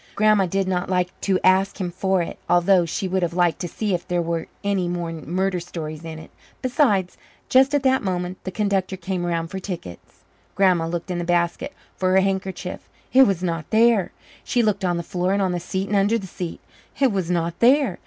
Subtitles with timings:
[0.15, 3.67] Grandma did not like to ask him for it, although she would have liked to
[3.67, 6.31] see if there were any more murder stories in it.
[6.63, 7.17] Besides,
[7.49, 10.23] just at that moment the conductor came around for tickets.
[10.55, 12.89] Grandma looked in the basket for her handkerchief.
[13.13, 14.11] It was not there.
[14.43, 16.61] She looked on the floor and on the seat and under the seat.
[16.99, 17.99] It was not there.